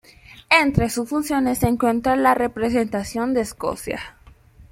[0.49, 4.01] Entre sus funciones se encuentra la representación de Escocia.